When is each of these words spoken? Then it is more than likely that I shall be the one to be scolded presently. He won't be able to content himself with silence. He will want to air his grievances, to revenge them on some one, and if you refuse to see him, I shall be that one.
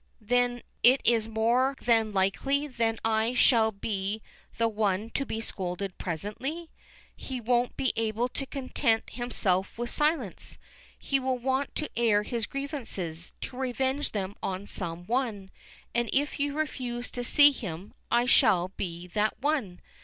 Then 0.19 0.63
it 0.81 0.99
is 1.05 1.27
more 1.29 1.75
than 1.79 2.11
likely 2.11 2.65
that 2.65 2.99
I 3.05 3.35
shall 3.35 3.71
be 3.71 4.23
the 4.57 4.67
one 4.67 5.11
to 5.11 5.27
be 5.27 5.39
scolded 5.41 5.95
presently. 5.99 6.71
He 7.15 7.39
won't 7.39 7.77
be 7.77 7.93
able 7.95 8.27
to 8.29 8.47
content 8.47 9.11
himself 9.11 9.77
with 9.77 9.91
silence. 9.91 10.57
He 10.97 11.19
will 11.19 11.37
want 11.37 11.75
to 11.75 11.89
air 11.95 12.23
his 12.23 12.47
grievances, 12.47 13.33
to 13.41 13.55
revenge 13.55 14.11
them 14.11 14.35
on 14.41 14.65
some 14.65 15.05
one, 15.05 15.51
and 15.93 16.09
if 16.11 16.39
you 16.39 16.55
refuse 16.55 17.11
to 17.11 17.23
see 17.23 17.51
him, 17.51 17.93
I 18.09 18.25
shall 18.25 18.69
be 18.69 19.05
that 19.05 19.39
one. 19.39 19.81